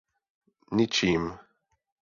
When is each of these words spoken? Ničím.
Ničím. 0.79 1.23